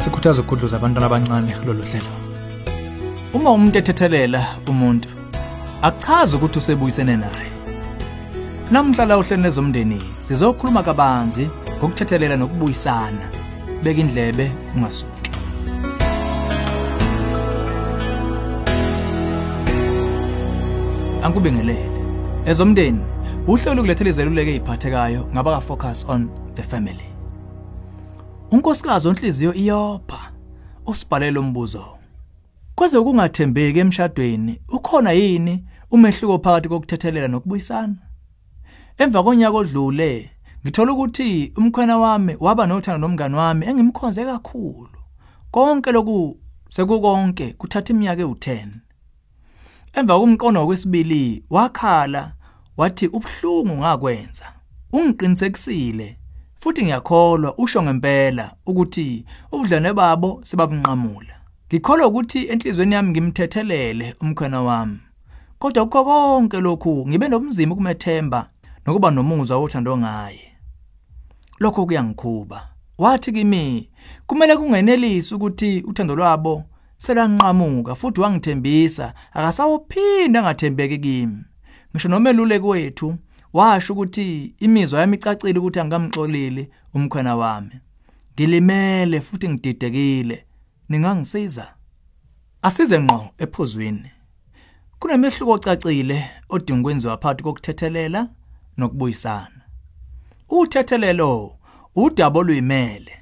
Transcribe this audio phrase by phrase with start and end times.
[0.00, 2.12] sikhuthaza ukugudluza abantwana abancane kulolu hlelo
[3.34, 5.08] uma umuntu ethethelela umuntu
[5.82, 7.50] akuchazi ukuthi usebuyisene naye
[8.70, 11.44] namhla la uhlelo lezomndeni sizokhuluma kabanzi
[11.76, 13.26] ngokuthethelela nokubuyisana
[13.82, 14.46] beka indlebe
[14.76, 15.30] ungasuki
[21.22, 21.86] Angikubingelele.
[22.46, 23.00] Ezomndeni,
[23.46, 27.09] uhlelo kulethele izeluleko eziphathekayo ngaba focus on the family.
[28.50, 30.32] Unkosikazi onhliziyo iyopha
[30.86, 31.98] usibhalele umbuzo.
[32.74, 37.96] Kwaze kungathembeki emshadweni, ukhona yini umehluko phakathi kokuthethelela nokubuyisana?
[38.98, 40.30] Emva konyaka odlule,
[40.64, 44.98] ngithola ukuthi umkhwena wami waba nothando nomngani wami engimkhonze kakhulu.
[45.50, 48.68] Konke lokhu sekukonke kuthatha iminyaka ewu10.
[49.92, 52.32] Emva komqondo wesibili wakhala
[52.76, 54.46] wathi ubhlungu ngakwenza.
[54.92, 56.19] Ungiqinisekisile
[56.60, 61.34] futhi ngiyakholwa usho ngempela ukuthi ubudlane babo sebabunqamula.
[61.68, 64.98] Ngikholwa ukuthi enhlizweni yami ngimthethelele umkhwena wami.
[65.58, 68.50] Kodwa kukho konke lokhu ngibe nobunzima ukumethemba
[68.86, 70.52] nokuba nomuzwa wothando ngaye.
[71.60, 72.68] Lokho kuyangikhuba.
[72.98, 73.90] Wathi kimi
[74.26, 76.64] kumele kungenelisi ukuthi uthando lwabo
[76.96, 81.44] selanqamuka futhi wangithembisa akasawophinda angathembeki kimi
[81.92, 83.14] ngisho nomeluleki wethu
[83.52, 87.80] washo ukuthi imizwa yami icacile ukuthi angamxoleli umkhwena wami.
[88.34, 90.44] Ngilimele futhi ngididekile.
[90.88, 91.74] Ningangisiza?
[92.62, 94.10] Asize ngqo ephozweni
[94.98, 98.28] kunemehluko ocacile odinga ukwenziwa phakathi kokuthethelela
[98.78, 99.60] nokubuyisana.
[100.48, 101.56] Uthethelelo
[101.96, 103.12] udabo luyimele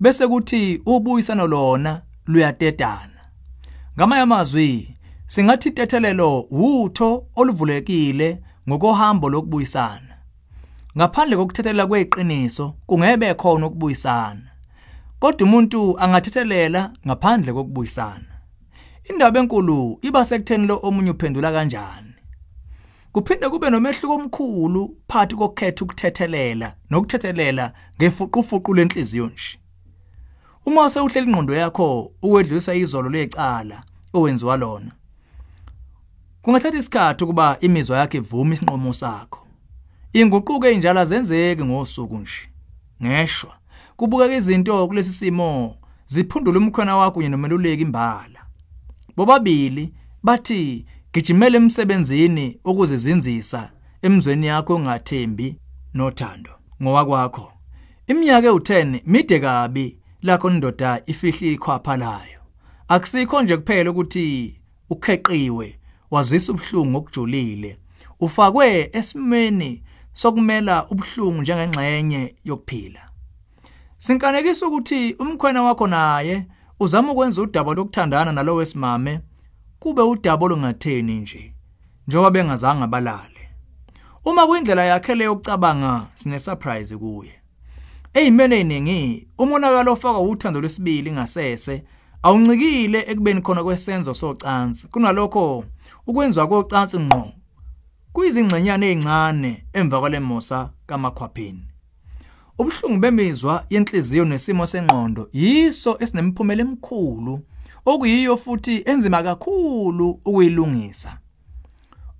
[0.00, 3.20] bese kuthi ubuyisana lona luyatetana
[3.96, 10.14] ngamanye amazwi singathi tethelelo utho oluvulekile ngokohambo lokubuyisana.
[10.96, 14.50] Ngaphandle kokuthethelela kweqiniso kungebe khona ukubuyisana.
[15.18, 18.32] Kodwa umuntu angathethelela ngaphandle kokubuyisana.
[19.10, 22.14] Indaba enkulu iba sekutheni lo omunye uphendula kanjani.
[23.12, 29.58] Kuphinde kube nomehluko omkhulu phakathi kokukhetha ukuthethelela nokuthethelela ngefuqufuqu lenhliziyo nje.
[30.66, 34.97] Uma sewuhlela ingqondo yakho ukwedlulisa izolo lecala owenziwa lona.
[36.48, 39.46] Kungathatha isikhathi ukuba imizwa yakhe ivume isinqumo sakho.
[40.12, 42.48] Inguquko enjalo azenzeki ngosuku nje.
[43.02, 43.52] Ngeshwa
[43.96, 45.76] kubukeka izinto kulesi simo
[46.06, 48.40] ziphundula umkhona wakho kunye nomeluleki imbala.
[49.16, 49.92] Bobabili
[50.22, 53.70] bathi gijimela emsebenzini ukuzizinzisa
[54.02, 55.56] emzweni yakho ongathembi
[55.94, 56.50] nothando.
[56.82, 57.52] Ngowakwakho
[58.06, 62.40] iminyaka ewu10 mide kabi lakho indoda ifihli ikhwapha layo.
[62.88, 64.60] Akusikho nje kuphela ukuthi
[64.90, 65.78] ukheqiwe
[66.10, 67.78] wazisa ubhlungu okujulile
[68.20, 69.82] ufakwe esimeni
[70.12, 73.00] sokumela ubhlungu njengengxenye yokuphila.
[73.98, 76.46] Sinkanekisa ukuthi umkhwena wakho naye
[76.80, 79.20] uzama ukwenza udaba lokuthandana nalo wesimame
[79.78, 81.54] kube udaba olungatheni nje
[82.06, 83.50] njengoba bengazange balale
[84.24, 87.32] uma kuyindlela yakhe leyo yokucabanga sine surprise kuye.
[88.14, 91.82] Eyimene eziningi umonakalo ofaka uthando lwesibili ngasese
[92.22, 94.86] awuncikile ekubeni khona kwesenzo socansi.
[94.86, 95.64] Kunalokho
[96.06, 97.32] ukwenziwa kocansi ngqo
[98.12, 101.64] kuyizingxenyana ezincane emva kwalemosa kamakhwapheni.
[102.58, 107.40] Ubuhlungu bemizwa yenhliziyo nesimo sengqondo yiso esinemphumela emikhulu
[107.86, 111.18] okuyiyo futhi enzima kakhulu ukuyilungisa.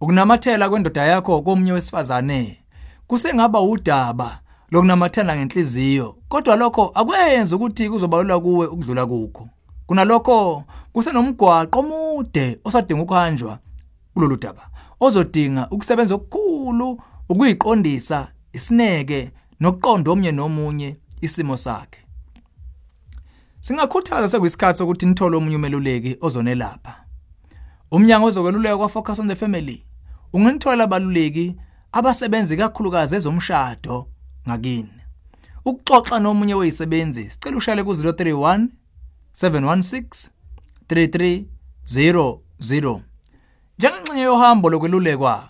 [0.01, 2.59] Ukunamathela kwendoda yakho komunye wesifazane
[3.07, 9.49] kusengaba udaba lokunamathela ngenhliziyo kodwa lokho akwenzi ukuthi kuzobalula kuwe ukudlula kukho.
[9.89, 13.59] Kunalokho kusenomgwaqo omude osadinga ukuhanjwa
[14.15, 14.65] kulolu daba
[15.01, 22.01] ozodinga ukusebenza okukhulu ukuyiqondisa isineke nokuqonda omnye nomunye isimo sakhe.
[23.61, 26.95] Singakhuthaza sekuyisikhathi sokuthi nithole omunye umeluleki ozonelapha.
[27.91, 29.85] Umnyango ozokweluleka kwa focus on the family
[30.33, 31.57] ungenithola abaluleki
[31.93, 34.07] abasebenzi kakhulukazi ezomshado
[34.49, 34.99] ngakini
[35.65, 38.69] ukuxoxa nomunye wezisebenzi sicela ushale ku 031
[39.43, 40.29] 716
[40.89, 43.01] 3300
[43.79, 45.49] njengengxenye yohambo lokwelulekwa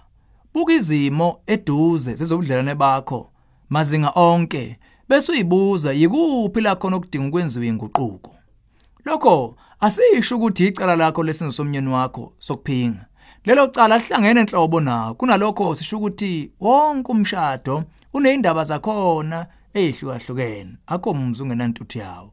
[0.55, 3.31] buka izimo eduze zezobudlelane bakho
[3.71, 8.37] mazinga onke bese uyibuza yikuphi la khona okudinga ukwenziwa inguquko.
[9.05, 13.07] Lokho asisho ukuthi icala lakho lesenzo somnyeni wakho sokuphinga.
[13.45, 21.43] Lelo cala lihlangene enhlobo nawo kunalokho sisho ukuthi wonke umshado unezindaba zakhona ezihlukahlukene akho mumzi
[21.43, 22.33] ungenantuthu yawo.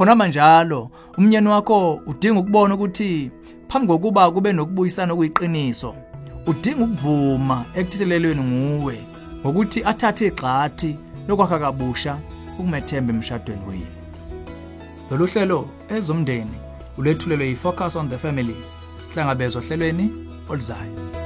[0.00, 3.30] Khona manjalo umnyeni wakho udinga ukubona ukuthi
[3.68, 5.94] phambi kokuba kube nokubuyisana okuyiqiniso
[6.46, 8.96] udinga ukuvuma ekuthethelelweni nguwe
[9.40, 10.90] ngokuthi athathe igxathi
[11.28, 12.12] lokwakha kabusha
[12.58, 13.96] ukumethemba emshadweni wenu.
[15.10, 16.56] Lolu hlelo ezomndeni
[16.98, 18.56] ulethulelwe yi-focus on the family
[19.04, 20.06] sihlangabezwa ohlelweni
[20.48, 21.19] oluzayo.